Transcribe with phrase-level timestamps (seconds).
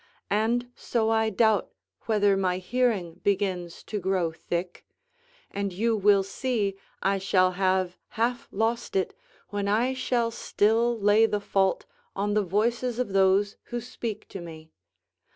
[0.31, 1.69] And so I doubt
[2.07, 4.83] whether my hearing begins to grow thick;
[5.51, 9.13] and you will see I shall have half lost it,
[9.49, 11.85] when I shall still lay the fault
[12.15, 14.71] on the voices of those who speak to me.